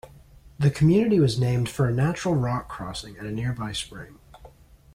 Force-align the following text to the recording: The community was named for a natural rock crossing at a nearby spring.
The 0.57 0.71
community 0.71 1.19
was 1.19 1.39
named 1.39 1.69
for 1.69 1.85
a 1.85 1.93
natural 1.93 2.33
rock 2.33 2.67
crossing 2.67 3.17
at 3.19 3.27
a 3.27 3.31
nearby 3.31 3.71
spring. 3.71 4.17